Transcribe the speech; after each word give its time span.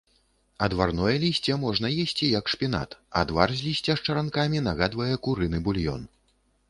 Адварное 0.67 1.11
лісце 1.23 1.57
можна 1.65 1.91
есці 2.03 2.25
як 2.39 2.45
шпінат, 2.53 2.97
адвар 3.21 3.53
з 3.59 3.67
лісця 3.67 3.93
з 4.01 4.09
чаранкамі 4.09 4.65
нагадвае 4.69 5.11
курыны 5.29 5.61
булён. 5.69 6.01